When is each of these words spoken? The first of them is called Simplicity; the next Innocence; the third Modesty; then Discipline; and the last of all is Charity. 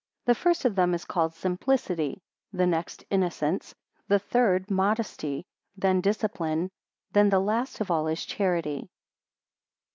The 0.25 0.33
first 0.33 0.65
of 0.65 0.73
them 0.73 0.95
is 0.95 1.05
called 1.05 1.35
Simplicity; 1.35 2.23
the 2.51 2.65
next 2.65 3.03
Innocence; 3.11 3.75
the 4.07 4.17
third 4.17 4.71
Modesty; 4.71 5.45
then 5.77 6.01
Discipline; 6.01 6.71
and 7.13 7.31
the 7.31 7.39
last 7.39 7.79
of 7.81 7.91
all 7.91 8.07
is 8.07 8.25
Charity. 8.25 8.89